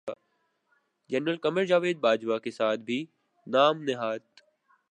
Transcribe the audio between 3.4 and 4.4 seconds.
نام نہاد